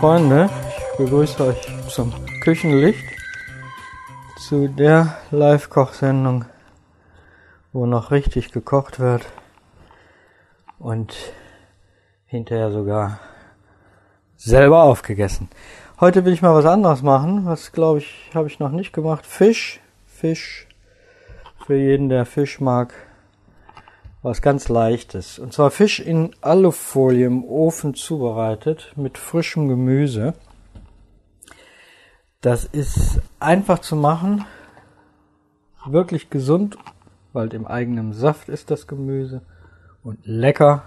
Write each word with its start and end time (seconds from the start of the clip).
Freunde, 0.00 0.48
ich 0.66 0.96
begrüße 0.96 1.44
euch 1.44 1.60
zum 1.90 2.10
Küchenlicht, 2.42 3.04
zu 4.38 4.66
der 4.66 5.18
Live-Kochsendung, 5.30 6.46
wo 7.74 7.84
noch 7.84 8.10
richtig 8.10 8.50
gekocht 8.50 8.98
wird 8.98 9.26
und 10.78 11.14
hinterher 12.24 12.70
sogar 12.70 13.20
selber 14.38 14.84
aufgegessen. 14.84 15.50
Heute 16.00 16.24
will 16.24 16.32
ich 16.32 16.40
mal 16.40 16.54
was 16.54 16.64
anderes 16.64 17.02
machen, 17.02 17.44
was 17.44 17.70
glaube 17.70 17.98
ich, 17.98 18.30
habe 18.32 18.46
ich 18.46 18.58
noch 18.58 18.70
nicht 18.70 18.94
gemacht. 18.94 19.26
Fisch, 19.26 19.80
Fisch, 20.06 20.66
für 21.66 21.76
jeden, 21.76 22.08
der 22.08 22.24
Fisch 22.24 22.58
mag, 22.58 22.94
was 24.22 24.42
ganz 24.42 24.68
leichtes. 24.68 25.38
Und 25.38 25.52
zwar 25.52 25.70
Fisch 25.70 26.00
in 26.00 26.34
Alufolie 26.40 27.26
im 27.26 27.44
Ofen 27.44 27.94
zubereitet 27.94 28.92
mit 28.96 29.18
frischem 29.18 29.68
Gemüse. 29.68 30.34
Das 32.40 32.64
ist 32.64 33.20
einfach 33.38 33.80
zu 33.80 33.96
machen, 33.96 34.44
wirklich 35.86 36.30
gesund, 36.30 36.76
weil 37.32 37.52
im 37.54 37.66
eigenen 37.66 38.12
Saft 38.12 38.48
ist 38.48 38.70
das 38.70 38.86
Gemüse 38.86 39.42
und 40.02 40.18
lecker 40.24 40.84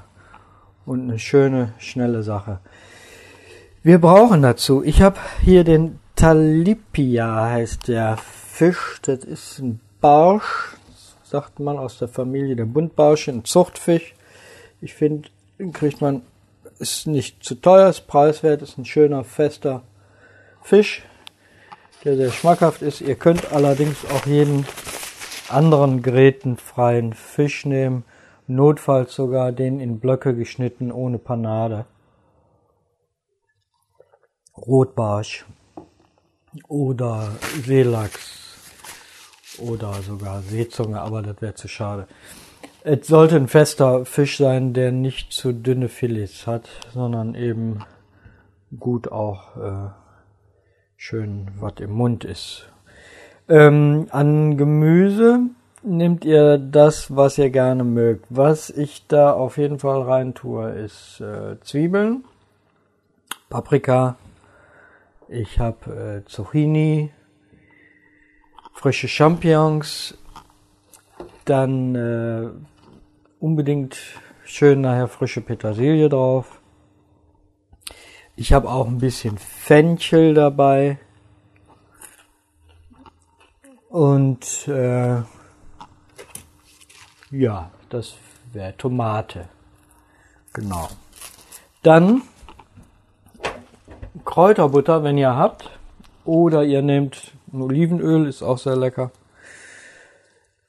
und 0.85 1.01
eine 1.01 1.19
schöne, 1.19 1.73
schnelle 1.77 2.23
Sache. 2.23 2.59
Wir 3.81 3.99
brauchen 3.99 4.41
dazu, 4.41 4.83
ich 4.83 5.01
habe 5.01 5.19
hier 5.41 5.63
den 5.63 5.99
Talipia 6.15 7.49
heißt 7.49 7.87
der 7.87 8.17
Fisch, 8.17 8.99
das 9.01 9.23
ist 9.23 9.59
ein 9.59 9.79
Barsch, 9.99 10.77
sagt 11.33 11.59
man, 11.59 11.79
aus 11.79 11.97
der 11.97 12.09
Familie 12.09 12.55
der 12.55 12.65
Buntbarsche, 12.65 13.31
ein 13.31 13.43
Zuchtfisch. 13.43 14.13
Ich 14.81 14.93
finde, 14.93 15.29
kriegt 15.71 15.99
man, 15.99 16.21
ist 16.77 17.07
nicht 17.07 17.43
zu 17.43 17.55
teuer, 17.55 17.89
ist 17.89 18.05
preiswert, 18.05 18.61
ist 18.61 18.77
ein 18.77 18.85
schöner, 18.85 19.23
fester 19.23 19.81
Fisch, 20.61 21.01
der 22.03 22.17
sehr 22.17 22.31
schmackhaft 22.31 22.83
ist. 22.83 23.01
Ihr 23.01 23.15
könnt 23.15 23.51
allerdings 23.51 24.05
auch 24.05 24.27
jeden 24.27 24.67
anderen 25.49 26.03
grätenfreien 26.03 27.13
Fisch 27.13 27.65
nehmen, 27.65 28.05
notfalls 28.45 29.15
sogar 29.15 29.51
den 29.51 29.79
in 29.79 29.99
Blöcke 29.99 30.35
geschnitten 30.35 30.91
ohne 30.91 31.17
Panade. 31.17 31.85
Rotbarsch 34.55 35.45
oder 36.67 37.31
Seelachs 37.65 38.42
oder 39.59 39.93
sogar 39.93 40.41
Seezunge, 40.41 41.01
aber 41.01 41.21
das 41.21 41.41
wäre 41.41 41.55
zu 41.55 41.67
schade. 41.67 42.07
Es 42.83 43.07
sollte 43.07 43.37
ein 43.37 43.47
fester 43.47 44.05
Fisch 44.05 44.37
sein, 44.37 44.73
der 44.73 44.91
nicht 44.91 45.31
zu 45.31 45.53
dünne 45.53 45.87
Filets 45.87 46.47
hat, 46.47 46.67
sondern 46.93 47.33
eben 47.33 47.85
gut 48.79 49.11
auch 49.11 49.55
äh, 49.55 49.89
schön 50.97 51.47
was 51.59 51.73
im 51.79 51.91
Mund 51.91 52.25
ist. 52.25 52.67
Ähm, 53.47 54.07
an 54.09 54.57
Gemüse 54.57 55.41
nehmt 55.83 56.25
ihr 56.25 56.57
das, 56.57 57.15
was 57.15 57.37
ihr 57.37 57.49
gerne 57.49 57.83
mögt. 57.83 58.25
Was 58.29 58.69
ich 58.69 59.07
da 59.07 59.33
auf 59.33 59.57
jeden 59.57 59.79
Fall 59.79 60.01
rein 60.01 60.33
tue, 60.33 60.69
ist 60.71 61.19
äh, 61.21 61.59
Zwiebeln, 61.61 62.23
Paprika, 63.49 64.17
ich 65.27 65.59
habe 65.59 66.23
äh, 66.25 66.29
Zucchini, 66.29 67.11
frische 68.83 69.07
Champignons, 69.07 70.13
dann 71.45 71.95
äh, 71.95 72.49
unbedingt 73.39 73.97
schön 74.43 74.81
nachher 74.81 75.07
frische 75.07 75.39
Petersilie 75.39 76.09
drauf. 76.09 76.59
Ich 78.35 78.51
habe 78.51 78.69
auch 78.69 78.85
ein 78.85 78.97
bisschen 78.97 79.37
Fenchel 79.37 80.33
dabei 80.33 80.99
und 83.87 84.67
äh, 84.67 85.21
ja, 87.31 87.71
das 87.87 88.15
wäre 88.51 88.75
Tomate. 88.75 89.47
Genau. 90.51 90.89
Dann 91.83 92.23
Kräuterbutter, 94.25 95.05
wenn 95.05 95.17
ihr 95.17 95.33
habt, 95.33 95.71
oder 96.25 96.65
ihr 96.65 96.81
nehmt 96.81 97.31
Olivenöl 97.61 98.27
ist 98.27 98.41
auch 98.41 98.57
sehr 98.57 98.75
lecker. 98.75 99.11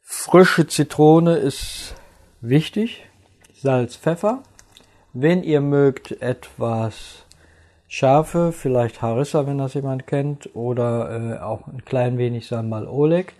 Frische 0.03 0.67
Zitrone 0.67 1.37
ist 1.37 1.95
wichtig. 2.41 3.07
Salz, 3.55 3.97
Pfeffer. 3.97 4.43
Wenn 5.13 5.43
ihr 5.43 5.61
mögt 5.61 6.21
etwas 6.23 7.25
scharfe, 7.89 8.53
vielleicht 8.53 9.03
Harissa, 9.03 9.47
wenn 9.47 9.59
das 9.59 9.75
jemand 9.75 10.07
kennt, 10.07 10.55
oder 10.55 11.11
äh, 11.11 11.39
auch 11.39 11.67
ein 11.69 11.85
klein 11.85 12.19
wenig 12.19 12.47
Sambal 12.47 12.87
Oleg, 12.87 13.35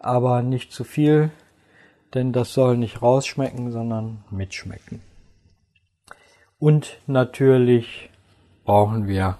aber 0.00 0.42
nicht 0.42 0.72
zu 0.72 0.84
viel, 0.84 1.30
denn 2.14 2.32
das 2.32 2.52
soll 2.52 2.76
nicht 2.76 3.02
rausschmecken, 3.02 3.72
sondern 3.72 4.24
mitschmecken. 4.30 5.00
Und 6.58 6.98
natürlich 7.06 8.10
brauchen 8.64 9.06
wir 9.06 9.38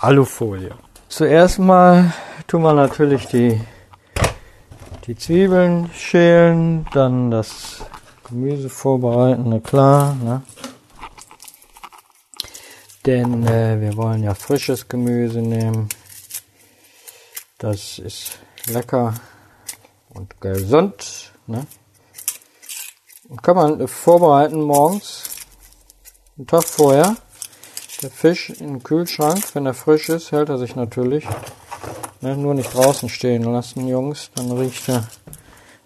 Alufolie. 0.00 0.74
Zuerst 1.16 1.60
mal 1.60 2.12
tun 2.48 2.62
wir 2.62 2.72
natürlich 2.72 3.28
die, 3.28 3.60
die 5.06 5.14
Zwiebeln 5.14 5.88
schälen, 5.94 6.88
dann 6.92 7.30
das 7.30 7.84
Gemüse 8.28 8.68
vorbereiten, 8.68 9.44
na 9.46 9.60
klar. 9.60 10.16
Ne? 10.16 10.42
Denn 13.06 13.46
äh, 13.46 13.80
wir 13.80 13.96
wollen 13.96 14.24
ja 14.24 14.34
frisches 14.34 14.88
Gemüse 14.88 15.38
nehmen. 15.38 15.88
Das 17.58 18.00
ist 18.00 18.40
lecker 18.66 19.14
und 20.08 20.40
gesund. 20.40 21.32
Ne? 21.46 21.64
Und 23.28 23.40
kann 23.40 23.54
man 23.54 23.86
vorbereiten 23.86 24.62
morgens, 24.62 25.30
einen 26.36 26.48
Tag 26.48 26.64
vorher. 26.64 27.14
Der 28.04 28.10
Fisch 28.10 28.50
im 28.50 28.82
Kühlschrank, 28.82 29.42
wenn 29.54 29.64
er 29.64 29.72
frisch 29.72 30.10
ist, 30.10 30.30
hält 30.30 30.50
er 30.50 30.58
sich 30.58 30.76
natürlich. 30.76 31.26
Ne, 32.20 32.36
nur 32.36 32.52
nicht 32.52 32.74
draußen 32.74 33.08
stehen 33.08 33.44
lassen, 33.44 33.88
Jungs, 33.88 34.30
dann 34.34 34.52
riecht 34.52 34.90
er 34.90 35.04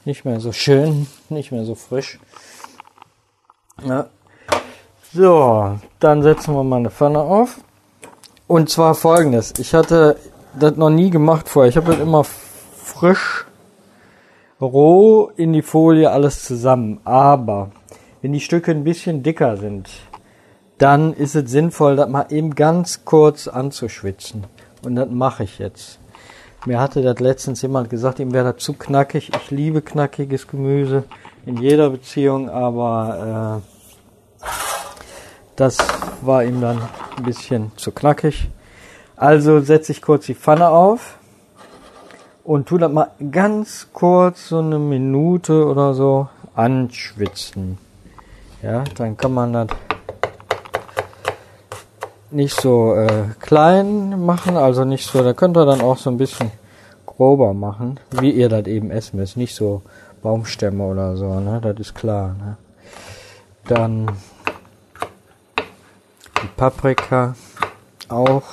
nicht 0.05 0.25
mehr 0.25 0.41
so 0.41 0.51
schön, 0.51 1.07
nicht 1.29 1.53
mehr 1.53 1.65
so 1.65 1.77
frisch. 1.77 2.19
Ja. 3.85 4.09
So, 5.13 5.79
dann 6.01 6.25
setzen 6.25 6.57
wir 6.57 6.65
mal 6.65 6.79
eine 6.79 6.91
Pfanne 6.91 7.21
auf. 7.21 7.61
Und 8.49 8.69
zwar 8.69 8.97
folgendes. 8.97 9.55
Ich 9.59 9.73
hatte 9.73 10.17
das 10.59 10.75
noch 10.75 10.91
nie 10.91 11.11
gemacht 11.11 11.49
vorher. 11.49 11.71
Ich 11.71 11.77
habe 11.77 11.93
das 11.93 12.01
immer 12.01 12.25
frisch, 12.25 13.47
roh 14.61 15.31
in 15.37 15.53
die 15.53 15.63
Folie 15.63 16.11
alles 16.11 16.45
zusammen. 16.45 16.99
Aber 17.05 17.71
wenn 18.23 18.33
die 18.33 18.41
Stücke 18.41 18.73
ein 18.73 18.83
bisschen 18.83 19.23
dicker 19.23 19.57
sind, 19.57 19.89
dann 20.79 21.13
ist 21.13 21.35
es 21.35 21.51
sinnvoll, 21.51 21.97
das 21.97 22.09
mal 22.09 22.27
eben 22.31 22.55
ganz 22.55 23.05
kurz 23.05 23.49
anzuschwitzen. 23.49 24.45
Und 24.83 24.97
das 24.97 25.09
mache 25.11 25.45
ich 25.45 25.59
jetzt. 25.59 25.99
Mir 26.67 26.81
hatte 26.81 27.03
das 27.03 27.19
letztens 27.21 27.63
jemand 27.63 27.91
gesagt, 27.91 28.19
ihm 28.19 28.33
wäre 28.33 28.53
das 28.53 28.63
zu 28.63 28.75
knackig. 28.75 29.31
Ich 29.35 29.51
liebe 29.51 29.83
knackiges 29.83 30.47
Gemüse 30.47 31.05
in 31.47 31.57
jeder 31.57 31.91
Beziehung, 31.91 32.51
aber 32.51 33.63
äh, 34.43 34.47
das 35.57 35.79
war 36.21 36.45
ihm 36.45 36.61
dann 36.61 36.81
ein 37.17 37.23
bisschen 37.25 37.73
zu 37.77 37.93
knackig. 37.93 38.49
Also 39.17 39.61
setze 39.61 39.93
ich 39.93 40.03
kurz 40.03 40.27
die 40.27 40.35
Pfanne 40.35 40.69
auf 40.69 41.19
und 42.45 42.69
tu 42.69 42.79
das 42.79 42.93
mal 42.93 43.11
ganz 43.31 43.89
kurz 43.93 44.49
so 44.49 44.59
eine 44.59 44.79
Minute 44.79 45.67
oder 45.67 45.95
so 45.95 46.29
anschwitzen. 46.55 47.79
Ja, 48.63 48.85
dann 48.97 49.17
kann 49.17 49.35
man 49.35 49.53
das 49.53 49.69
nicht 52.31 52.61
so 52.61 52.95
äh, 52.95 53.25
klein 53.41 54.25
machen, 54.25 54.57
also 54.57 54.85
nicht 54.85 55.07
so, 55.07 55.23
da 55.23 55.33
könnt 55.33 55.57
ihr 55.57 55.67
dann 55.67 55.81
auch 55.81 55.97
so 55.97 56.11
ein 56.11 56.19
bisschen 56.19 56.51
grober 57.07 57.55
machen, 57.55 57.99
wie 58.11 58.31
ihr 58.31 58.49
das 58.49 58.67
eben 58.67 58.91
essen 58.91 59.19
müsst, 59.19 59.37
nicht 59.37 59.55
so 59.55 59.83
Baumstämme 60.23 60.85
oder 60.85 61.17
so, 61.17 61.41
ne, 61.41 61.61
das 61.63 61.79
ist 61.79 61.95
klar, 61.95 62.35
ne. 62.39 62.57
Dann 63.67 64.11
die 66.43 66.49
Paprika 66.57 67.35
auch. 68.09 68.45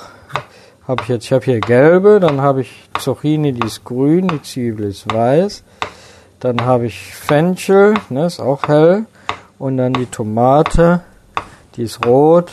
Habe 0.86 1.02
ich 1.02 1.08
jetzt, 1.08 1.24
ich 1.24 1.32
habe 1.32 1.44
hier 1.44 1.60
gelbe, 1.60 2.20
dann 2.20 2.40
habe 2.40 2.60
ich 2.60 2.88
Zucchini, 3.00 3.52
die 3.52 3.66
ist 3.66 3.84
grün, 3.84 4.28
die 4.28 4.42
Zwiebel 4.42 4.86
ist 4.86 5.12
weiß, 5.12 5.64
dann 6.38 6.64
habe 6.64 6.86
ich 6.86 7.14
Fenchel, 7.14 7.94
ne, 8.08 8.26
ist 8.26 8.40
auch 8.40 8.68
hell, 8.68 9.06
und 9.58 9.78
dann 9.78 9.94
die 9.94 10.06
Tomate, 10.06 11.00
die 11.74 11.82
ist 11.82 12.06
rot, 12.06 12.52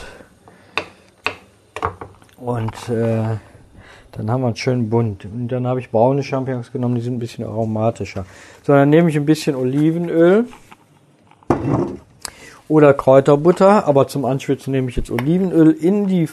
und 2.44 2.88
äh, 2.90 3.38
dann 4.12 4.30
haben 4.30 4.42
wir 4.42 4.50
es 4.50 4.58
schön 4.58 4.90
bunt. 4.90 5.24
Und 5.24 5.48
dann 5.48 5.66
habe 5.66 5.80
ich 5.80 5.90
braune 5.90 6.22
Champignons 6.22 6.70
genommen, 6.70 6.94
die 6.94 7.00
sind 7.00 7.14
ein 7.14 7.18
bisschen 7.18 7.44
aromatischer. 7.44 8.26
So, 8.62 8.74
dann 8.74 8.90
nehme 8.90 9.08
ich 9.08 9.16
ein 9.16 9.24
bisschen 9.24 9.56
Olivenöl 9.56 10.46
oder 12.68 12.92
Kräuterbutter, 12.92 13.86
aber 13.86 14.08
zum 14.08 14.26
Anschwitzen 14.26 14.72
nehme 14.72 14.90
ich 14.90 14.96
jetzt 14.96 15.10
Olivenöl 15.10 15.70
in 15.70 16.06
die 16.06 16.28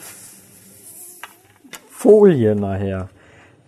Folie 1.88 2.54
nachher. 2.56 3.08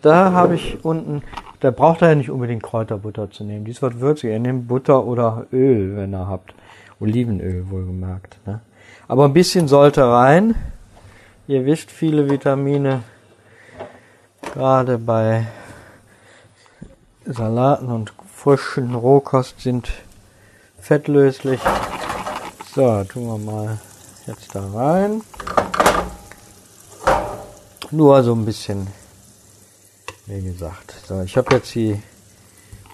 Da 0.03 0.33
habe 0.33 0.57
ich 0.57 0.85
unten, 0.85 1.23
da 1.61 1.71
braucht 1.71 2.03
er 2.03 2.11
ja 2.11 2.15
nicht 2.15 2.31
unbedingt 2.31 2.63
Kräuterbutter 2.63 3.31
zu 3.31 3.45
nehmen. 3.45 3.65
Dies 3.65 3.81
wird 3.81 4.01
würzig. 4.01 4.31
Ihr 4.31 4.39
nehmt 4.39 4.69
Butter 4.69 5.07
oder 5.07 5.47
Öl, 5.51 5.97
wenn 5.97 6.13
ihr 6.13 6.29
habt. 6.29 6.55
Olivenöl 7.01 7.71
wohlgemerkt. 7.71 8.39
Ne? 8.47 8.61
Aber 9.09 9.25
ein 9.25 9.33
bisschen 9.33 9.67
sollte 9.67 10.07
rein. 10.07 10.55
Ihr 11.47 11.67
wisst, 11.67 11.91
viele 11.91 12.31
Vitamine, 12.31 13.03
gerade 14.55 14.97
bei 14.97 15.47
Salaten 17.27 17.89
und 17.89 18.15
frischen 18.35 18.95
Rohkost 18.95 19.61
sind 19.61 19.91
fettlöslich. 20.81 21.61
So, 22.75 23.05
tun 23.05 23.27
wir 23.27 23.39
mal 23.39 23.79
jetzt 24.27 24.55
da 24.55 24.67
rein. 24.73 25.21
Nur 27.91 28.23
so 28.23 28.35
ein 28.35 28.47
bisschen, 28.47 28.87
wie 30.25 30.41
gesagt. 30.41 30.95
So, 31.07 31.21
ich 31.21 31.37
habe 31.37 31.57
jetzt 31.57 31.75
die 31.75 32.03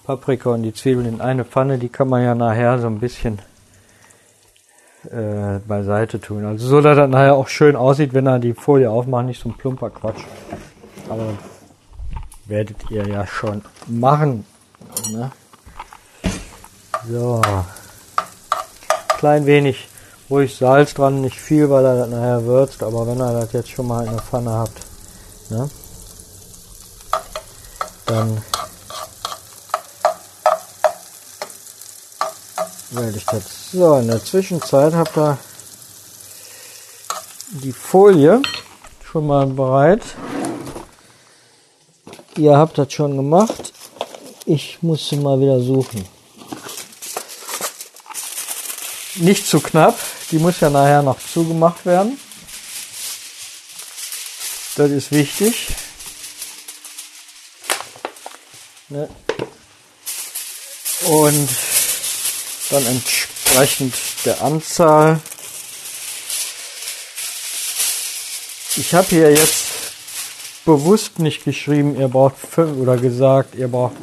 Paprika 0.03 0.49
und 0.49 0.63
die 0.63 0.73
Zwiebeln 0.73 1.07
in 1.07 1.21
eine 1.21 1.45
Pfanne. 1.45 1.77
Die 1.77 1.87
kann 1.87 2.09
man 2.09 2.21
ja 2.21 2.35
nachher 2.35 2.79
so 2.79 2.87
ein 2.87 2.99
bisschen 2.99 3.39
äh, 5.09 5.59
beiseite 5.67 6.19
tun. 6.19 6.45
Also 6.45 6.67
so, 6.67 6.81
dass 6.81 6.95
das 6.95 7.09
nachher 7.09 7.35
auch 7.35 7.47
schön 7.47 7.75
aussieht, 7.75 8.13
wenn 8.13 8.27
er 8.27 8.39
die 8.39 8.53
Folie 8.53 8.89
aufmacht, 8.89 9.25
nicht 9.25 9.41
so 9.41 9.49
ein 9.49 9.57
plumper 9.57 9.89
Quatsch. 9.89 10.23
Aber 11.09 11.33
werdet 12.45 12.77
ihr 12.89 13.07
ja 13.07 13.25
schon 13.25 13.63
machen. 13.87 14.45
Ne? 15.11 15.31
So. 17.07 17.41
Klein 19.17 19.45
wenig 19.45 19.87
ruhig 20.29 20.55
Salz 20.55 20.93
dran, 20.93 21.21
nicht 21.21 21.39
viel, 21.39 21.69
weil 21.69 21.85
er 21.85 21.97
das 21.97 22.09
nachher 22.09 22.45
würzt, 22.45 22.83
aber 22.83 23.05
wenn 23.05 23.19
ihr 23.19 23.33
das 23.33 23.51
jetzt 23.53 23.69
schon 23.69 23.87
mal 23.87 24.05
in 24.05 24.11
der 24.11 24.21
Pfanne 24.21 24.51
habt, 24.51 24.81
ne? 25.49 25.69
Dann 28.05 28.41
werde 32.91 33.17
ich 33.17 33.25
das. 33.25 33.60
So, 33.73 33.95
in 33.99 34.07
der 34.07 34.21
Zwischenzeit 34.21 34.93
habt 34.93 35.15
ihr 35.15 35.37
die 37.51 37.71
Folie 37.71 38.41
schon 39.09 39.27
mal 39.27 39.45
bereit. 39.45 40.01
Ihr 42.35 42.57
habt 42.57 42.77
das 42.77 42.91
schon 42.91 43.15
gemacht. 43.15 43.71
Ich 44.45 44.79
muss 44.81 45.07
sie 45.07 45.15
mal 45.15 45.39
wieder 45.39 45.61
suchen. 45.61 46.05
Nicht 49.15 49.47
zu 49.47 49.61
knapp. 49.61 49.97
Die 50.31 50.39
muss 50.39 50.59
ja 50.59 50.69
nachher 50.69 51.01
noch 51.01 51.19
zugemacht 51.33 51.85
werden. 51.85 52.19
Das 54.75 54.91
ist 54.91 55.13
wichtig. 55.13 55.67
Ne? 58.89 59.07
Und 61.07 61.49
dann 62.69 62.85
entsprechend 63.51 63.93
der 64.25 64.41
Anzahl. 64.41 65.19
Ich 68.77 68.93
habe 68.93 69.07
hier 69.07 69.29
jetzt 69.29 69.65
bewusst 70.65 71.19
nicht 71.19 71.43
geschrieben, 71.43 71.99
ihr 71.99 72.07
braucht 72.07 72.35
fünf 72.37 72.77
oder 72.77 72.95
gesagt, 72.95 73.55
ihr 73.55 73.67
braucht 73.67 73.95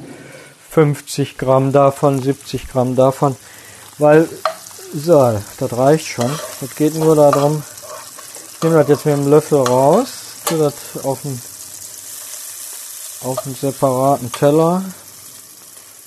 50 0.71 1.39
Gramm 1.39 1.73
davon, 1.73 2.23
70 2.23 2.69
Gramm 2.69 2.95
davon, 2.95 3.37
weil 3.97 4.29
so, 4.95 5.41
das 5.59 5.73
reicht 5.73 6.07
schon. 6.07 6.31
Es 6.61 6.75
geht 6.77 6.95
nur 6.95 7.17
darum, 7.17 7.63
ich 8.55 8.63
nehme 8.63 8.77
das 8.77 8.89
jetzt 8.89 9.07
mit 9.07 9.17
dem 9.17 9.31
Löffel 9.31 9.61
raus, 9.63 10.09
tue 10.45 10.59
das 10.59 10.75
auf 11.05 11.25
einen, 11.25 11.41
auf 13.23 13.47
einen 13.47 13.55
separaten 13.55 14.31
Teller. 14.31 14.83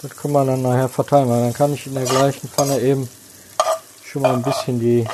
Das 0.04 0.16
können 0.16 0.34
wir 0.34 0.46
dann 0.46 0.62
nachher 0.62 0.90
verteilen, 0.90 1.30
weil 1.30 1.42
dann 1.42 1.54
kann 1.54 1.74
ich 1.74 1.88
in 1.88 1.96
der 1.96 2.06
gleichen 2.06 2.48
Pfanne 2.48 2.80
eben 2.80 3.10
schon 4.12 4.24
mal 4.24 4.34
ein 4.34 4.42
bisschen 4.42 4.78
die 4.78 5.08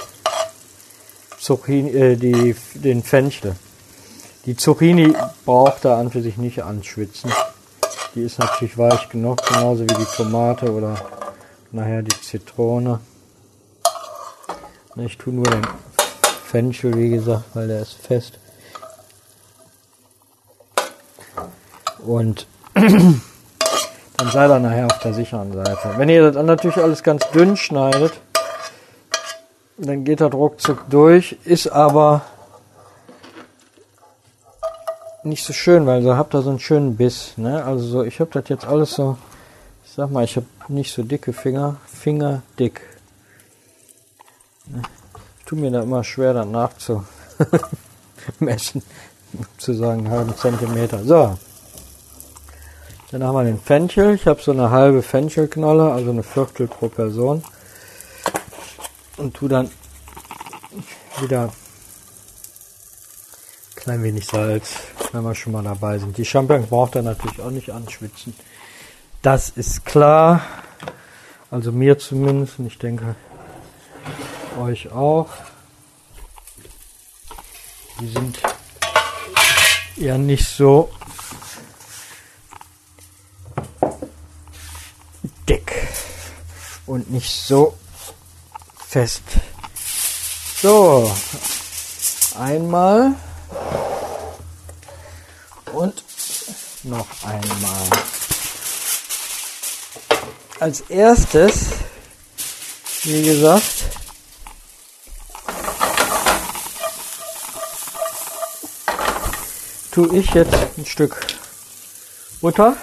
Zucchini, 1.39 1.91
äh, 1.91 2.15
die, 2.15 2.55
den 2.73 3.03
Fenchel. 3.03 3.55
Die 4.47 4.55
Zucchini 4.55 5.13
braucht 5.45 5.85
er 5.85 5.97
an 5.97 6.09
für 6.09 6.23
sich 6.23 6.37
nicht 6.37 6.63
anschwitzen. 6.63 7.31
Die 8.15 8.23
ist 8.23 8.39
natürlich 8.39 8.75
weich 8.75 9.07
genug, 9.09 9.45
genauso 9.45 9.83
wie 9.83 9.93
die 9.93 10.15
Tomate 10.15 10.73
oder 10.73 10.95
nachher 11.71 12.01
die 12.01 12.21
Zitrone. 12.21 12.99
Ich 14.95 15.15
tue 15.19 15.31
nur 15.31 15.45
den 15.45 15.67
Fenchel, 16.47 16.97
wie 16.97 17.09
gesagt, 17.09 17.43
weil 17.53 17.67
der 17.67 17.83
ist 17.83 17.93
fest. 17.93 18.39
Und 21.99 22.47
dann 22.73 23.21
seid 24.31 24.49
ihr 24.49 24.59
nachher 24.59 24.87
auf 24.87 24.97
der 25.01 25.13
sicheren 25.13 25.53
Seite. 25.53 25.93
Wenn 25.97 26.09
ihr 26.09 26.23
das 26.23 26.33
dann 26.33 26.47
natürlich 26.47 26.77
alles 26.77 27.03
ganz 27.03 27.29
dünn 27.29 27.57
schneidet, 27.57 28.13
dann 29.77 30.03
geht 30.03 30.21
das 30.21 30.33
ruckzuck 30.33 30.89
durch, 30.89 31.37
ist 31.45 31.67
aber 31.67 32.23
nicht 35.23 35.43
so 35.43 35.53
schön, 35.53 35.85
weil 35.85 36.01
so 36.01 36.15
habt 36.15 36.33
ihr 36.33 36.41
so 36.41 36.49
einen 36.49 36.59
schönen 36.59 36.95
Biss. 36.95 37.33
Ne? 37.37 37.63
Also 37.63 37.85
so, 37.85 38.03
ich 38.03 38.19
habe 38.19 38.31
das 38.31 38.49
jetzt 38.49 38.65
alles 38.65 38.91
so, 38.91 39.17
ich 39.85 39.91
sag 39.91 40.09
mal, 40.09 40.23
ich 40.23 40.35
habe 40.35 40.47
nicht 40.67 40.91
so 40.93 41.03
dicke 41.03 41.33
Finger, 41.33 41.77
Finger 41.85 42.41
dick. 42.57 42.81
Ich 45.39 45.45
tue 45.45 45.59
mir 45.59 45.71
da 45.71 45.81
immer 45.83 46.03
schwer, 46.03 46.33
dann 46.33 46.51
nachzumessen, 46.51 47.05
zu 49.57 49.73
sagen, 49.73 49.99
einen 49.99 50.11
halben 50.11 50.35
Zentimeter. 50.35 51.03
So. 51.03 51.37
Dann 53.11 53.23
haben 53.23 53.35
wir 53.35 53.43
den 53.45 53.59
Fenchel. 53.59 54.15
Ich 54.15 54.27
habe 54.27 54.41
so 54.41 54.51
eine 54.51 54.69
halbe 54.69 55.01
Fenchelknolle, 55.01 55.91
also 55.91 56.09
eine 56.09 56.23
Viertel 56.23 56.67
pro 56.67 56.89
Person. 56.89 57.43
Und 59.17 59.33
tu 59.35 59.47
dann 59.47 59.69
wieder 61.19 61.51
klein 63.75 64.03
wenig 64.03 64.25
Salz, 64.25 64.75
wenn 65.11 65.23
wir 65.23 65.33
schon 65.33 65.53
mal 65.53 65.63
dabei 65.63 65.97
sind. 65.97 66.17
Die 66.17 66.25
Champignons 66.25 66.69
braucht 66.69 66.95
er 66.95 67.01
natürlich 67.01 67.41
auch 67.41 67.49
nicht 67.49 67.71
anschwitzen. 67.71 68.35
Das 69.21 69.49
ist 69.49 69.85
klar. 69.85 70.41
Also 71.49 71.71
mir 71.71 71.97
zumindest. 71.97 72.59
Und 72.59 72.67
ich 72.67 72.77
denke, 72.77 73.15
euch 74.59 74.91
auch. 74.91 75.29
Die 77.99 78.07
sind 78.09 78.39
ja 79.95 80.17
nicht 80.17 80.45
so 80.45 80.91
dick 85.47 85.71
und 86.85 87.09
nicht 87.09 87.31
so 87.31 87.75
fest. 88.97 89.21
So, 90.59 91.13
einmal 92.35 93.13
und 95.71 96.03
noch 96.81 97.05
einmal. 97.21 97.89
Als 100.59 100.81
erstes, 100.89 101.73
wie 103.03 103.21
gesagt, 103.21 103.83
tue 109.91 110.17
ich 110.17 110.31
jetzt 110.31 110.55
ein 110.75 110.87
Stück 110.87 111.23
Butter, 112.41 112.75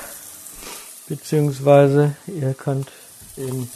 beziehungsweise 1.08 2.14
ihr 2.28 2.54
könnt 2.54 2.92
eben 3.36 3.68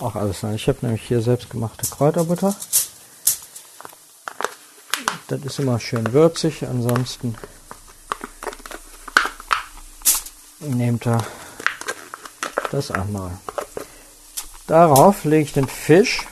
auch 0.00 0.14
alles 0.14 0.40
sein. 0.40 0.54
Ich 0.54 0.68
habe 0.68 0.78
nämlich 0.82 1.02
hier 1.02 1.20
selbstgemachte 1.20 1.86
Kräuterbutter. 1.86 2.54
Das 5.28 5.40
ist 5.42 5.58
immer 5.58 5.78
schön 5.78 6.12
würzig, 6.12 6.66
ansonsten 6.66 7.36
nehmt 10.60 11.06
ihr 11.06 11.18
das 12.70 12.90
einmal. 12.90 13.38
Darauf 14.66 15.24
lege 15.24 15.42
ich 15.44 15.52
den 15.52 15.68
Fisch, 15.68 16.26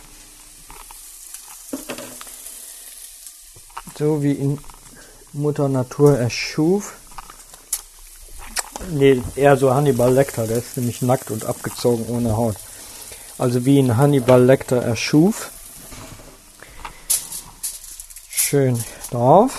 so 3.98 4.22
wie 4.22 4.32
ihn 4.32 4.60
Mutter 5.32 5.68
Natur 5.68 6.18
erschuf. 6.18 6.94
Nee, 8.90 9.22
eher 9.34 9.56
so 9.56 9.74
Hannibal 9.74 10.12
Lecter, 10.12 10.46
der 10.46 10.58
ist 10.58 10.76
nämlich 10.76 11.02
nackt 11.02 11.30
und 11.30 11.44
abgezogen 11.44 12.06
ohne 12.08 12.36
Haut. 12.36 12.56
Also 13.38 13.64
wie 13.64 13.78
ihn 13.78 13.96
Hannibal 13.96 14.42
Lecter 14.42 14.82
erschuf. 14.82 15.50
Schön 18.28 18.82
drauf. 19.10 19.52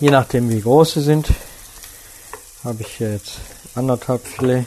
Je 0.00 0.10
nachdem 0.10 0.50
wie 0.50 0.60
groß 0.60 0.94
sie 0.94 1.02
sind, 1.02 1.28
habe 2.64 2.82
ich 2.82 2.98
jetzt 2.98 3.38
anderthalb 3.74 4.26
Filet. 4.26 4.66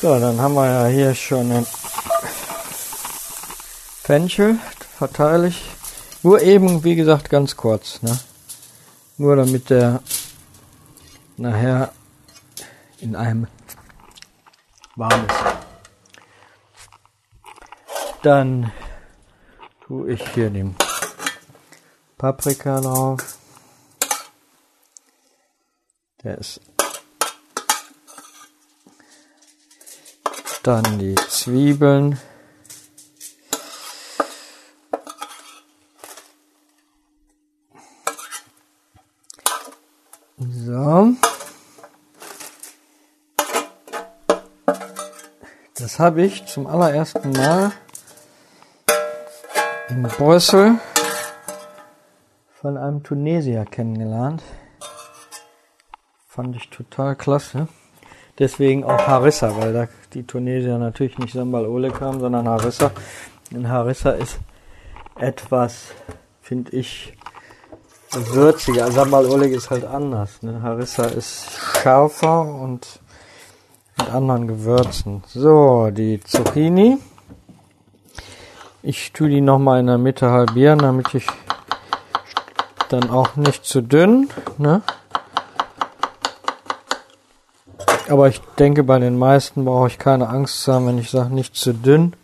So, 0.00 0.18
dann 0.20 0.40
haben 0.40 0.54
wir 0.54 0.66
ja 0.66 0.86
hier 0.86 1.14
schon 1.14 1.50
ein 1.50 1.66
Fenchel 4.02 4.58
verteile 4.98 5.48
ich 5.48 5.62
nur 6.22 6.40
eben, 6.42 6.84
wie 6.84 6.94
gesagt, 6.94 7.30
ganz 7.30 7.56
kurz. 7.56 8.02
Ne? 8.02 8.18
Nur 9.18 9.36
damit 9.36 9.70
der 9.70 10.02
nachher 11.36 11.92
in 12.98 13.16
einem 13.16 13.46
warm 14.96 15.26
ist. 15.26 15.44
Dann 18.22 18.72
tue 19.86 20.12
ich 20.12 20.28
hier 20.30 20.50
den 20.50 20.76
Paprika 22.16 22.80
drauf. 22.80 23.38
Der 26.22 26.38
ist 26.38 26.60
dann 30.62 30.98
die 30.98 31.14
Zwiebeln. 31.28 32.18
Das 45.76 45.98
habe 45.98 46.22
ich 46.22 46.46
zum 46.46 46.68
allerersten 46.68 47.32
Mal 47.32 47.72
in 49.88 50.04
Brüssel 50.04 50.76
von 52.60 52.76
einem 52.76 53.02
Tunesier 53.02 53.64
kennengelernt. 53.64 54.40
Fand 56.28 56.54
ich 56.54 56.70
total 56.70 57.16
klasse. 57.16 57.66
Deswegen 58.38 58.84
auch 58.84 59.04
Harissa, 59.04 59.56
weil 59.56 59.72
da 59.72 59.88
die 60.12 60.24
Tunesier 60.24 60.78
natürlich 60.78 61.18
nicht 61.18 61.32
Sambal 61.32 61.66
Oleg 61.66 62.00
haben, 62.00 62.20
sondern 62.20 62.48
Harissa. 62.48 62.92
Und 63.52 63.68
Harissa 63.68 64.12
ist 64.12 64.38
etwas, 65.18 65.86
finde 66.40 66.70
ich, 66.70 67.18
würziger. 68.12 68.92
Sambal 68.92 69.26
Oleg 69.26 69.52
ist 69.52 69.70
halt 69.70 69.84
anders. 69.84 70.40
Ne? 70.42 70.62
Harissa 70.62 71.06
ist 71.06 71.50
schärfer 71.82 72.42
und 72.42 73.00
mit 73.98 74.10
anderen 74.10 74.48
Gewürzen. 74.48 75.22
So, 75.26 75.90
die 75.90 76.20
Zucchini. 76.20 76.98
Ich 78.82 79.12
tue 79.12 79.30
die 79.30 79.40
nochmal 79.40 79.80
in 79.80 79.86
der 79.86 79.98
Mitte 79.98 80.30
halbieren, 80.30 80.78
damit 80.78 81.14
ich 81.14 81.26
dann 82.90 83.10
auch 83.10 83.36
nicht 83.36 83.64
zu 83.64 83.80
dünn. 83.80 84.28
Ne? 84.58 84.82
Aber 88.08 88.28
ich 88.28 88.40
denke, 88.58 88.84
bei 88.84 88.98
den 88.98 89.18
meisten 89.18 89.64
brauche 89.64 89.88
ich 89.88 89.98
keine 89.98 90.28
Angst 90.28 90.62
zu 90.62 90.72
haben, 90.72 90.86
wenn 90.86 90.98
ich 90.98 91.10
sage, 91.10 91.34
nicht 91.34 91.56
zu 91.56 91.72
dünn. 91.72 92.14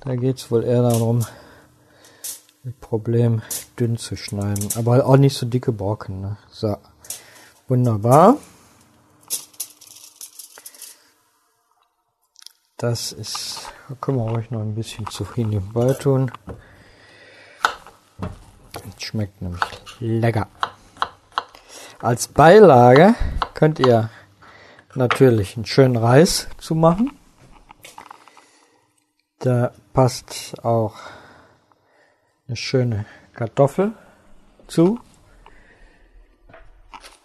Da 0.00 0.16
geht 0.16 0.38
es 0.38 0.50
wohl 0.50 0.64
eher 0.64 0.82
darum, 0.82 1.24
das 2.64 2.72
Problem 2.80 3.42
dünn 3.78 3.98
zu 3.98 4.16
schneiden. 4.16 4.68
Aber 4.76 5.04
auch 5.06 5.16
nicht 5.16 5.36
so 5.36 5.46
dicke 5.46 5.72
Brocken. 5.72 6.22
Ne? 6.22 6.36
So, 6.50 6.76
wunderbar. 7.68 8.36
Das 12.82 13.12
ist, 13.12 13.72
da 13.88 13.94
können 14.00 14.18
wir 14.18 14.28
ruhig 14.28 14.50
noch 14.50 14.60
ein 14.60 14.74
bisschen 14.74 15.06
Zucchini 15.06 15.60
beitun. 15.60 16.32
Das 18.72 18.82
schmeckt 18.98 19.40
nämlich 19.40 19.62
lecker. 20.00 20.48
Als 22.00 22.26
Beilage 22.26 23.14
könnt 23.54 23.78
ihr 23.78 24.10
natürlich 24.96 25.54
einen 25.56 25.64
schönen 25.64 25.94
Reis 25.94 26.48
zu 26.58 26.74
machen. 26.74 27.16
Da 29.38 29.70
passt 29.92 30.56
auch 30.64 30.96
eine 32.48 32.56
schöne 32.56 33.06
Kartoffel 33.32 33.92
zu. 34.66 34.98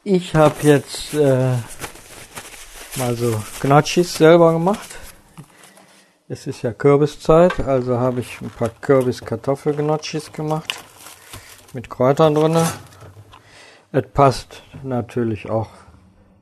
Ich 0.03 0.35
habe 0.35 0.55
jetzt 0.61 1.15
äh, 1.15 1.55
mal 2.97 3.15
so 3.15 3.41
Gnocchis 3.59 4.13
selber 4.13 4.53
gemacht. 4.53 4.97
Es 6.29 6.46
ist 6.46 6.62
ja 6.62 6.74
Kürbiszeit, 6.74 7.57
also 7.62 8.00
habe 8.00 8.19
ich 8.19 8.41
ein 8.41 8.50
paar 8.50 8.67
Kürbis-Kartoffel-Gnocchis 8.67 10.34
gemacht 10.34 10.77
mit 11.72 11.89
Kräutern 11.89 12.36
drin. 12.36 12.57
Es 13.93 14.03
passt 14.13 14.62
natürlich 14.84 15.50
auch 15.50 15.69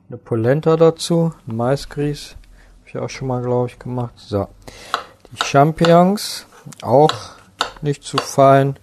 eine 0.08 0.18
Polenta 0.18 0.76
dazu, 0.76 1.32
ein 1.46 1.54
Maisgrieß, 1.54 2.30
habe 2.30 2.88
ich 2.88 2.98
auch 2.98 3.08
schon 3.08 3.28
mal, 3.28 3.42
glaube 3.42 3.68
ich, 3.68 3.78
gemacht. 3.78 4.14
So, 4.16 4.48
die 5.30 5.44
Champignons, 5.44 6.46
auch 6.82 7.14
nicht 7.80 8.02
zu 8.02 8.16
fein. 8.16 8.76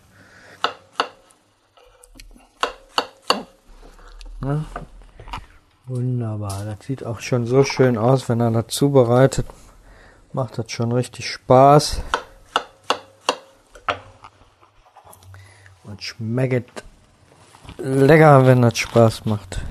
Ja. 4.42 4.64
Wunderbar, 5.86 6.64
das 6.64 6.88
sieht 6.88 7.06
auch 7.06 7.20
schon 7.20 7.46
so 7.46 7.66
schön 7.66 7.98
aus, 7.98 8.30
wenn 8.30 8.40
er 8.40 8.52
das 8.52 8.68
zubereitet. 8.68 9.46
Macht 10.34 10.58
das 10.58 10.72
schon 10.72 10.92
richtig 10.92 11.30
Spaß. 11.30 12.02
Und 15.84 16.02
schmeckt 16.02 16.84
lecker, 17.78 18.48
wenn 18.48 18.64
das 18.64 18.80
Spaß 18.80 19.26
macht. 19.26 19.62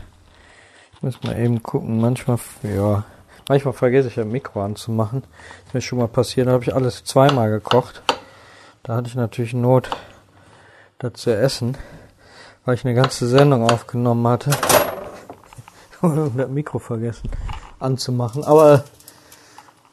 Ich 0.94 1.02
muss 1.02 1.20
mal 1.24 1.36
eben 1.36 1.64
gucken. 1.64 2.00
Manchmal, 2.00 2.38
ja, 2.62 3.02
manchmal 3.48 3.74
vergesse 3.74 4.06
ich 4.06 4.14
ja 4.14 4.24
Mikro 4.24 4.62
anzumachen. 4.62 5.24
Ist 5.66 5.74
mir 5.74 5.80
schon 5.80 5.98
mal 5.98 6.06
passiert, 6.06 6.46
da 6.46 6.52
habe 6.52 6.62
ich 6.62 6.72
alles 6.72 7.02
zweimal 7.02 7.50
gekocht. 7.50 8.02
Da 8.84 8.94
hatte 8.94 9.08
ich 9.08 9.16
natürlich 9.16 9.54
Not, 9.54 9.90
das 10.98 11.14
zu 11.14 11.36
essen, 11.36 11.76
weil 12.64 12.76
ich 12.76 12.84
eine 12.84 12.94
ganze 12.94 13.26
Sendung 13.26 13.68
aufgenommen 13.68 14.28
hatte. 14.28 14.52
Und 16.02 16.38
das 16.38 16.48
Mikro 16.48 16.78
vergessen 16.78 17.30
anzumachen. 17.80 18.44
Aber 18.44 18.84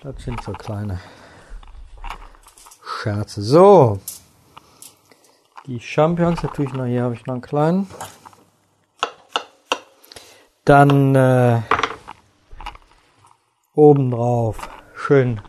das 0.01 0.23
sind 0.23 0.41
so 0.43 0.51
kleine 0.53 0.99
Scherze. 2.83 3.41
So. 3.41 3.99
Die 5.65 5.79
Champions, 5.79 6.41
natürlich 6.41 6.73
noch 6.73 6.85
hier 6.85 7.03
habe 7.03 7.13
ich 7.13 7.25
noch 7.25 7.33
einen 7.33 7.41
kleinen. 7.41 7.89
Dann 10.65 11.15
äh, 11.15 11.61
obendrauf 13.75 14.69
schön 14.95 15.41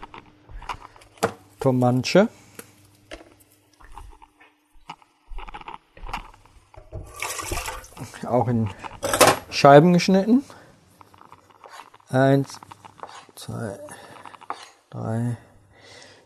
Tomanche. 1.58 2.28
Auch 8.26 8.48
in 8.48 8.70
Scheiben 9.50 9.92
geschnitten. 9.92 10.44
Eins, 12.08 12.60
zwei, 13.34 13.78
drei. 14.90 15.36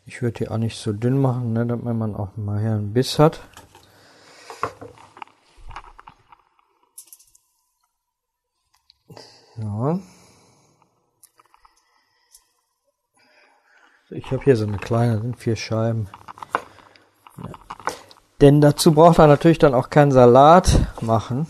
Ich 0.06 0.20
würde 0.20 0.38
die 0.38 0.48
auch 0.48 0.58
nicht 0.58 0.78
so 0.78 0.92
dünn 0.92 1.18
machen, 1.18 1.52
ne, 1.52 1.66
damit 1.66 1.84
man 1.96 2.14
auch 2.14 2.36
mal 2.36 2.60
hier 2.60 2.72
einen 2.72 2.92
Biss 2.92 3.18
hat. 3.18 3.40
So. 9.56 10.00
Ich 14.10 14.30
habe 14.30 14.42
hier 14.44 14.56
so 14.56 14.66
eine 14.66 14.78
kleine, 14.78 15.20
sind 15.20 15.38
vier 15.38 15.56
Scheiben. 15.56 16.08
Ja. 17.38 17.50
Denn 18.40 18.60
dazu 18.60 18.92
braucht 18.92 19.18
er 19.18 19.26
natürlich 19.26 19.58
dann 19.58 19.74
auch 19.74 19.90
keinen 19.90 20.12
Salat 20.12 20.78
machen. 21.00 21.46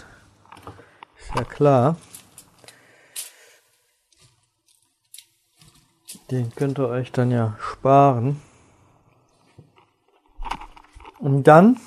Ist 1.18 1.35
ja 1.35 1.44
klar. 1.44 1.97
Den 6.31 6.54
könnt 6.54 6.78
ihr 6.78 6.88
euch 6.88 7.12
dann 7.12 7.31
ja 7.31 7.57
sparen. 7.61 8.40
Und 11.19 11.45
dann 11.45 11.78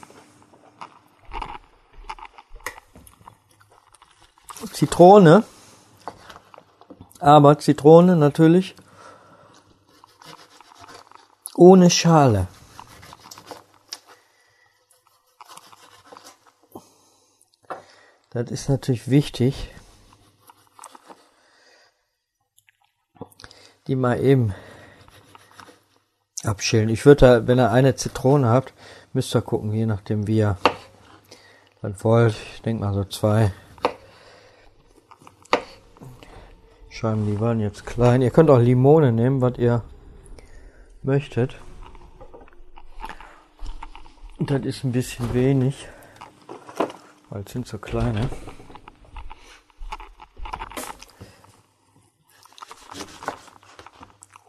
Zitrone. 4.71 5.43
Aber 7.19 7.57
Zitrone 7.57 8.15
natürlich 8.15 8.75
ohne 11.55 11.89
Schale. 11.89 12.47
Das 18.29 18.51
ist 18.51 18.69
natürlich 18.69 19.09
wichtig. 19.09 19.73
Die 23.87 23.95
mal 23.95 24.19
eben 24.19 24.53
abschälen. 26.43 26.89
Ich 26.89 27.05
würde 27.05 27.25
da, 27.25 27.47
wenn 27.47 27.59
ihr 27.59 27.71
eine 27.71 27.95
Zitrone 27.95 28.47
habt, 28.47 28.73
müsst 29.13 29.35
ihr 29.35 29.41
gucken, 29.41 29.71
je 29.73 29.85
nachdem 29.85 30.27
wie 30.27 30.37
ihr 30.37 30.57
das 31.81 32.03
wollt. 32.03 32.35
Ich 32.53 32.61
denke 32.61 32.83
mal 32.83 32.93
so 32.93 33.03
zwei 33.05 33.51
Scheiben, 36.89 37.27
die 37.27 37.39
waren 37.39 37.59
jetzt 37.59 37.85
klein. 37.85 38.23
Ihr 38.23 38.31
könnt 38.31 38.49
auch 38.49 38.57
Limone 38.57 39.11
nehmen, 39.11 39.39
was 39.39 39.57
ihr 39.57 39.83
möchtet. 41.03 41.55
Das 44.39 44.61
ist 44.63 44.83
ein 44.83 44.91
bisschen 44.91 45.33
wenig, 45.33 45.87
weil 47.29 47.43
es 47.43 47.51
sind 47.51 47.67
so 47.67 47.77
kleine. 47.77 48.29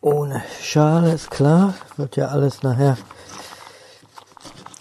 Ohne 0.01 0.43
Schale 0.71 1.13
ist 1.13 1.31
klar, 1.31 1.73
wird 1.97 2.17
ja 2.17 2.29
alles 2.29 2.63
nachher 2.63 2.99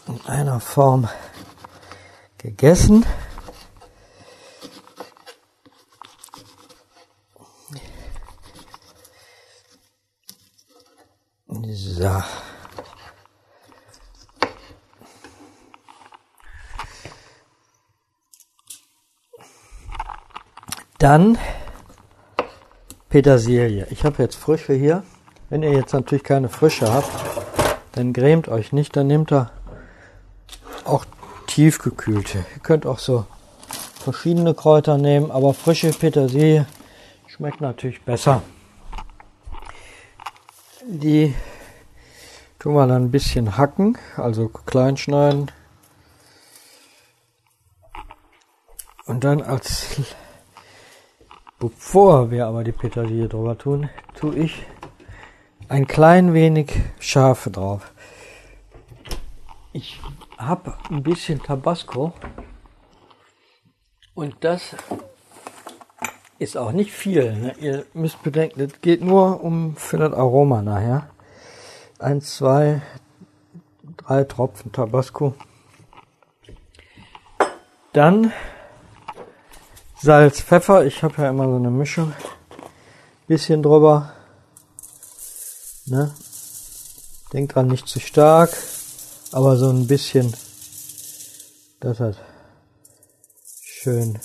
in 0.06 0.20
einer 0.26 0.60
Form 0.60 1.08
gegessen. 2.38 3.06
So. 11.48 12.22
Dann 21.00 21.38
Petersilie. 23.08 23.88
Ich 23.90 24.04
habe 24.04 24.22
jetzt 24.22 24.36
Frische 24.36 24.74
hier. 24.74 25.06
Wenn 25.50 25.64
ihr 25.64 25.72
jetzt 25.72 25.94
natürlich 25.94 26.26
keine 26.26 26.50
Frische 26.50 26.92
habt, 26.92 27.10
dann 27.94 28.12
grämt 28.12 28.50
euch 28.50 28.74
nicht. 28.74 28.96
Dann 28.96 29.08
nehmt 29.08 29.32
ihr 29.32 29.50
auch 30.84 31.06
tiefgekühlte. 31.48 32.40
Ihr 32.40 32.62
könnt 32.62 32.86
auch 32.86 33.00
so 33.00 33.26
verschiedene 34.04 34.54
Kräuter 34.54 34.98
nehmen, 34.98 35.32
aber 35.32 35.54
frische 35.54 35.92
Petersilie 35.92 36.66
schmeckt 37.28 37.62
natürlich 37.62 38.02
besser. 38.04 38.42
Die 40.86 41.34
tun 42.60 42.74
wir 42.74 42.88
dann 42.88 43.06
ein 43.06 43.12
bisschen 43.12 43.58
hacken, 43.58 43.98
also 44.16 44.50
klein 44.50 44.98
schneiden. 44.98 45.52
Und 49.06 49.24
dann 49.24 49.42
als, 49.42 49.88
bevor 51.60 52.32
wir 52.32 52.48
aber 52.48 52.64
die 52.64 52.74
Petersilie 52.74 53.30
drüber 53.30 53.58
tun, 53.58 53.90
tue 54.14 54.36
ich 54.36 54.66
ein 55.70 55.88
klein 55.88 56.34
wenig 56.34 56.74
Schafe 57.00 57.52
drauf. 57.52 57.92
Ich 59.74 60.00
habe 60.38 60.76
ein 60.90 61.04
bisschen 61.04 61.42
Tabasco 61.42 62.14
und 64.16 64.36
das 64.42 64.76
ist 66.40 66.58
auch 66.58 66.72
nicht 66.72 66.92
viel. 66.92 67.34
Ne? 67.34 67.56
Ihr 67.60 67.86
müsst 67.94 68.22
bedenken, 68.24 68.62
es 68.62 68.82
geht 68.82 69.02
nur 69.02 69.44
um 69.44 69.76
für 69.76 69.98
das 69.98 70.14
Aroma 70.14 70.62
nachher. 70.62 71.10
Eins, 72.00 72.38
zwei, 72.38 72.82
drei 73.98 74.24
Tropfen 74.24 74.72
Tabasco. 74.72 75.34
Dann 77.94 78.32
Salz, 80.00 80.42
Pfeffer. 80.42 80.86
Ich 80.86 81.02
habe 81.02 81.24
ja 81.24 81.30
immer 81.30 81.46
so 81.46 81.56
eine 81.56 81.72
Mischung. 81.72 82.14
Bisschen 83.26 83.64
drüber. 83.64 84.14
Ne? 85.88 86.14
Denkt 87.32 87.56
dran, 87.56 87.68
nicht 87.68 87.88
zu 87.88 88.02
stark, 88.02 88.52
aber 89.32 89.56
so 89.56 89.70
ein 89.70 89.88
bisschen, 89.88 90.36
das 91.80 92.00
hat 92.02 92.18
schön 93.62 94.20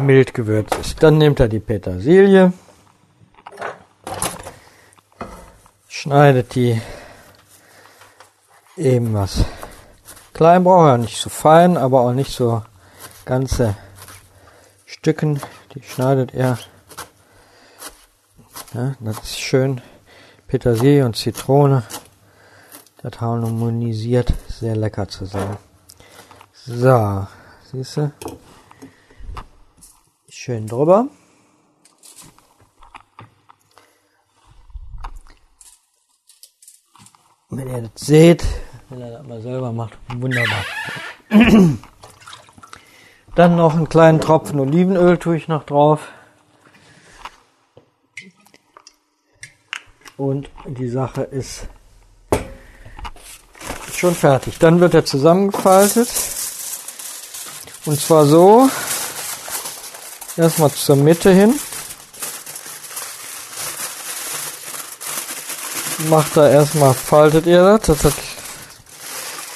mild 0.00 0.34
gewürzt 0.34 0.74
ist. 0.74 1.02
Dann 1.02 1.18
nimmt 1.18 1.38
er 1.38 1.48
die 1.48 1.60
Petersilie, 1.60 2.52
schneidet 5.88 6.54
die 6.56 6.80
eben 8.76 9.14
was 9.14 9.44
klein, 10.34 10.64
braucht 10.64 10.88
er 10.88 10.98
nicht 10.98 11.20
so 11.20 11.30
fein, 11.30 11.76
aber 11.76 12.00
auch 12.00 12.12
nicht 12.12 12.32
so 12.32 12.62
ganze 13.28 13.76
Stücken. 14.86 15.40
Die 15.74 15.82
schneidet 15.82 16.32
er. 16.32 16.58
Ja, 18.72 18.94
das 19.00 19.18
ist 19.18 19.38
schön. 19.38 19.82
Petersilie 20.46 21.04
und 21.04 21.14
Zitrone. 21.14 21.82
Das 23.02 23.20
harmonisiert 23.20 24.32
sehr 24.48 24.74
lecker 24.74 25.06
zusammen. 25.08 25.58
So, 26.54 27.26
siehst 27.70 27.98
du? 27.98 28.12
schön 30.30 30.66
drüber. 30.66 31.08
Wenn 37.50 37.68
ihr 37.68 37.82
das 37.82 37.90
seht, 38.06 38.44
wenn 38.88 39.00
ihr 39.00 39.10
das 39.10 39.26
mal 39.26 39.42
selber 39.42 39.72
macht, 39.72 39.98
wunderbar. 40.08 40.64
Dann 43.38 43.54
noch 43.54 43.74
einen 43.74 43.88
kleinen 43.88 44.20
Tropfen 44.20 44.58
Olivenöl 44.58 45.16
tue 45.16 45.36
ich 45.36 45.46
noch 45.46 45.62
drauf. 45.62 46.00
Und 50.16 50.50
die 50.66 50.88
Sache 50.88 51.22
ist 51.22 51.68
schon 53.94 54.16
fertig. 54.16 54.58
Dann 54.58 54.80
wird 54.80 54.94
er 54.94 55.04
zusammengefaltet. 55.04 56.08
Und 57.84 58.00
zwar 58.00 58.26
so, 58.26 58.68
Erstmal 60.36 60.72
zur 60.72 60.96
Mitte 60.96 61.30
hin. 61.30 61.54
Macht 66.10 66.36
da 66.36 66.48
erstmal, 66.48 66.92
faltet 66.92 67.46
ihr 67.46 67.62
das, 67.62 67.82
das 67.86 68.04
hat 68.04 68.27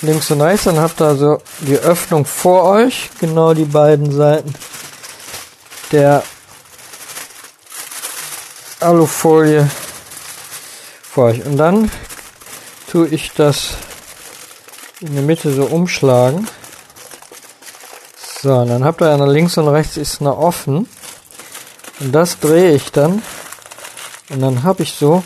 links 0.03 0.31
und 0.31 0.41
rechts, 0.41 0.65
dann 0.65 0.79
habt 0.79 1.01
ihr 1.01 1.07
also 1.07 1.39
die 1.61 1.77
Öffnung 1.77 2.25
vor 2.25 2.65
euch, 2.65 3.11
genau 3.21 3.55
die 3.55 3.65
beiden 3.65 4.13
Seiten 4.13 4.53
der 5.93 6.23
Alufolie 8.81 9.71
vor 11.03 11.27
euch. 11.27 11.45
Und 11.45 11.57
dann 11.57 11.91
tue 12.91 13.09
ich 13.09 13.33
das 13.33 13.77
in 15.01 15.15
der 15.15 15.23
Mitte 15.23 15.53
so 15.53 15.65
umschlagen. 15.67 16.49
So, 18.43 18.55
und 18.55 18.69
dann 18.69 18.85
habt 18.85 19.01
ihr 19.01 19.11
eine 19.11 19.31
links 19.31 19.57
und 19.57 19.69
rechts 19.69 19.97
ist 19.97 20.21
eine 20.21 20.37
offen. 20.37 20.89
Und 22.01 22.13
das 22.13 22.41
drehe 22.41 22.75
ich 22.75 22.91
dann. 22.91 23.23
Und 24.31 24.41
dann 24.41 24.63
habe 24.65 24.83
ich 24.83 24.95
so 24.95 25.23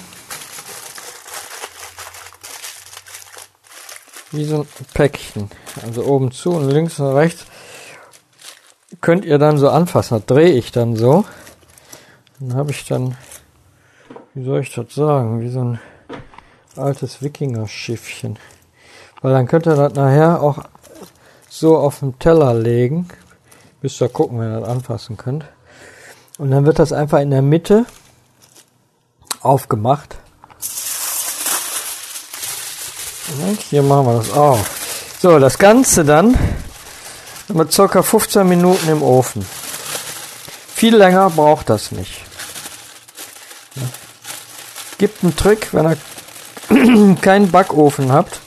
wie 4.33 4.45
so 4.45 4.61
ein 4.61 4.69
Päckchen. 4.95 5.51
Also 5.85 6.05
oben 6.05 6.31
zu 6.31 6.51
und 6.53 6.71
links 6.71 6.99
und 6.99 7.15
rechts 7.15 7.47
könnt 9.01 9.25
ihr 9.25 9.39
dann 9.39 9.59
so 9.59 9.69
anfassen. 9.69 10.19
Das 10.19 10.27
drehe 10.27 10.53
ich 10.53 10.73
dann 10.73 10.97
so. 10.97 11.25
Dann 12.41 12.55
habe 12.55 12.71
ich 12.71 12.87
dann, 12.87 13.17
wie 14.35 14.45
soll 14.45 14.61
ich 14.61 14.75
das 14.75 14.95
sagen, 14.95 15.41
wie 15.41 15.49
so 15.49 15.61
ein 15.61 15.81
altes 16.77 17.23
Wikinger-Schiffchen. 17.23 18.39
Weil 19.23 19.33
dann 19.33 19.47
könnt 19.47 19.67
ihr 19.67 19.77
das 19.77 19.95
nachher 19.95 20.43
auch 20.43 20.59
so 21.49 21.79
auf 21.79 22.01
den 22.01 22.19
Teller 22.19 22.55
legen. 22.55 23.09
Müsst 23.81 24.01
ihr 24.01 24.09
gucken, 24.09 24.39
wenn 24.39 24.53
ihr 24.53 24.61
das 24.61 24.69
anfassen 24.69 25.17
könnt. 25.17 25.47
Und 26.39 26.51
dann 26.51 26.67
wird 26.67 26.79
das 26.79 26.93
einfach 26.93 27.21
in 27.21 27.31
der 27.31 27.43
Mitte 27.43 27.87
aufgemacht. 29.41 30.19
Hier 33.71 33.83
machen 33.83 34.07
wir 34.07 34.19
das 34.19 34.33
auch. 34.33 34.59
So, 35.21 35.39
das 35.39 35.59
Ganze 35.59 36.05
dann 36.05 36.37
mit 37.49 37.75
ca. 37.75 38.03
15 38.03 38.49
Minuten 38.49 38.89
im 38.89 39.03
Ofen. 39.03 39.47
Viel 40.75 40.97
länger 40.97 41.31
braucht 41.31 41.71
das 41.71 41.91
nicht. 41.91 42.23
Gibt 44.99 45.23
einen 45.23 45.37
Trick, 45.37 45.73
wenn 45.73 45.87
ihr 46.71 47.17
keinen 47.21 47.51
Backofen 47.51 48.13
habt, 48.13 48.41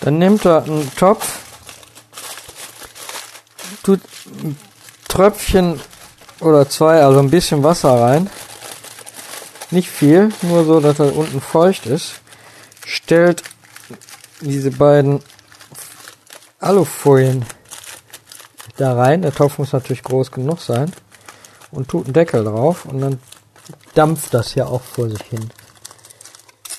dann 0.00 0.18
nehmt 0.18 0.44
ihr 0.46 0.62
einen 0.62 0.90
Topf, 0.96 1.38
tut 3.82 4.00
ein 4.42 4.58
Tröpfchen 5.08 5.80
oder 6.40 6.68
zwei, 6.68 7.02
also 7.02 7.18
ein 7.18 7.30
bisschen 7.30 7.62
Wasser 7.62 8.00
rein. 8.00 8.30
Nicht 9.70 9.90
viel, 9.90 10.32
nur 10.42 10.64
so, 10.64 10.80
dass 10.80 10.98
er 11.00 11.16
unten 11.16 11.40
feucht 11.40 11.86
ist. 11.86 12.20
Stellt 12.84 13.42
diese 14.40 14.70
beiden 14.70 15.20
Alufolien 16.60 17.44
da 18.76 18.94
rein. 18.94 19.22
Der 19.22 19.34
Topf 19.34 19.58
muss 19.58 19.72
natürlich 19.72 20.02
groß 20.02 20.30
genug 20.30 20.60
sein. 20.60 20.92
Und 21.70 21.88
tut 21.88 22.04
einen 22.04 22.14
Deckel 22.14 22.44
drauf 22.44 22.84
und 22.86 23.00
dann 23.00 23.18
dampft 23.94 24.32
das 24.32 24.54
ja 24.54 24.66
auch 24.66 24.82
vor 24.82 25.08
sich 25.08 25.22
hin. 25.22 25.50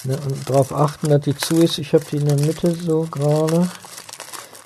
Ne, 0.04 0.18
und 0.18 0.50
darauf 0.50 0.74
achten, 0.74 1.10
dass 1.10 1.22
die 1.22 1.36
zu 1.36 1.62
ist. 1.62 1.78
Ich 1.78 1.94
habe 1.94 2.06
die 2.06 2.18
in 2.18 2.28
der 2.28 2.40
Mitte 2.40 2.72
so 2.74 3.02
gerade. 3.04 3.70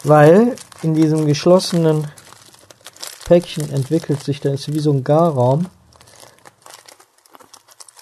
Weil 0.04 0.56
in 0.82 0.94
diesem 0.94 1.26
geschlossenen 1.26 2.08
Päckchen 3.26 3.72
entwickelt 3.72 4.24
sich, 4.24 4.40
da 4.40 4.52
ist 4.52 4.72
wie 4.72 4.80
so 4.80 4.92
ein 4.92 5.04
Garraum. 5.04 5.68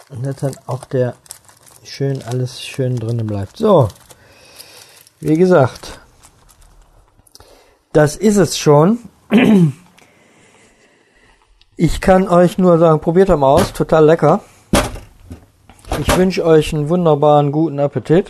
Und 0.10 0.25
dass 0.25 0.38
dann 0.38 0.58
auch 0.65 0.86
der 0.86 1.15
schön 1.84 2.21
alles 2.23 2.62
schön 2.62 2.95
drinnen 2.95 3.28
bleibt. 3.28 3.58
So, 3.58 3.89
wie 5.19 5.38
gesagt, 5.38 5.99
das 7.91 8.15
ist 8.15 8.38
es 8.38 8.58
schon. 8.58 8.99
Ich 11.75 12.01
kann 12.01 12.27
euch 12.27 12.58
nur 12.58 12.77
sagen, 12.77 12.99
probiert 12.99 13.29
mal 13.29 13.53
aus, 13.53 13.71
total 13.73 14.05
lecker. 14.05 14.41
Ich 15.99 16.17
wünsche 16.17 16.45
euch 16.45 16.73
einen 16.73 16.89
wunderbaren 16.89 17.51
guten 17.51 17.79
Appetit 17.79 18.29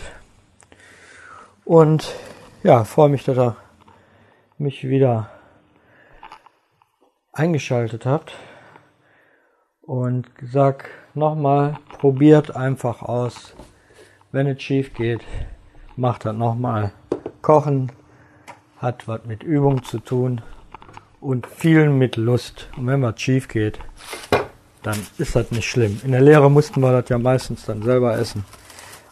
und 1.64 2.12
ja, 2.62 2.84
freue 2.84 3.08
mich, 3.08 3.24
dass 3.24 3.36
ihr 3.38 3.56
mich 4.58 4.88
wieder 4.88 5.30
eingeschaltet 7.32 8.06
habt 8.06 8.34
und 9.82 10.26
sag 10.42 10.90
nochmal, 11.14 11.78
probiert 11.98 12.54
einfach 12.54 13.02
aus. 13.02 13.54
Wenn 14.32 14.46
es 14.46 14.62
schief 14.62 14.94
geht, 14.94 15.22
macht 16.00 16.24
das 16.24 16.34
nochmal. 16.34 16.92
Kochen 17.42 17.92
hat 18.78 19.06
was 19.06 19.24
mit 19.26 19.42
Übung 19.42 19.84
zu 19.84 19.98
tun 19.98 20.40
und 21.20 21.46
vielen 21.46 21.98
mit 21.98 22.16
Lust. 22.16 22.68
Und 22.76 22.86
wenn 22.86 23.02
was 23.02 23.20
schief 23.20 23.48
geht, 23.48 23.78
dann 24.82 24.96
ist 25.18 25.36
das 25.36 25.50
nicht 25.50 25.68
schlimm. 25.68 26.00
In 26.02 26.12
der 26.12 26.22
Lehre 26.22 26.50
mussten 26.50 26.80
wir 26.80 26.90
das 26.90 27.10
ja 27.10 27.18
meistens 27.18 27.66
dann 27.66 27.82
selber 27.82 28.16
essen. 28.18 28.44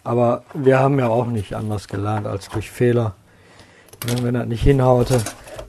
Aber 0.02 0.42
wir 0.54 0.78
haben 0.78 0.98
ja 0.98 1.08
auch 1.08 1.26
nicht 1.26 1.54
anders 1.54 1.86
gelernt 1.86 2.26
als 2.26 2.48
durch 2.48 2.70
Fehler. 2.70 3.14
Wenn 4.22 4.34
das 4.34 4.46
nicht 4.46 4.62
hinhaute, 4.62 5.20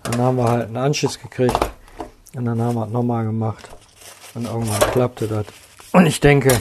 dann 0.03 0.21
haben 0.21 0.37
wir 0.37 0.49
halt 0.49 0.67
einen 0.67 0.77
Anschiss 0.77 1.19
gekriegt 1.19 1.59
und 2.35 2.45
dann 2.45 2.61
haben 2.61 2.75
wir 2.75 2.85
es 2.85 2.91
nochmal 2.91 3.25
gemacht. 3.25 3.67
Und 4.35 4.45
irgendwann 4.45 4.79
klappte 4.91 5.27
das. 5.27 5.45
Und 5.91 6.05
ich 6.05 6.21
denke, 6.21 6.57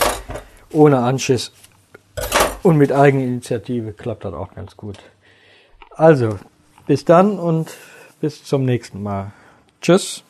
ohne 0.72 0.98
Anschiss 0.98 1.52
und 2.68 2.76
mit 2.76 2.92
Eigeninitiative 2.92 3.94
klappt 3.94 4.26
das 4.26 4.34
auch 4.34 4.54
ganz 4.54 4.76
gut. 4.76 4.98
Also, 5.96 6.38
bis 6.86 7.06
dann 7.06 7.38
und 7.38 7.74
bis 8.20 8.44
zum 8.44 8.66
nächsten 8.66 9.02
Mal. 9.02 9.32
Tschüss. 9.80 10.22